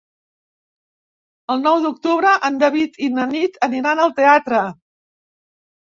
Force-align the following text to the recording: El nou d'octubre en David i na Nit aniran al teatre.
El 1.55 1.61
nou 1.67 1.77
d'octubre 1.83 2.33
en 2.51 2.57
David 2.65 2.99
i 3.09 3.13
na 3.19 3.27
Nit 3.35 3.63
aniran 3.69 4.05
al 4.07 4.19
teatre. 4.23 4.67